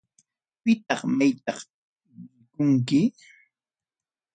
[0.63, 1.59] Pitaq maytam
[2.41, 3.01] rikunki.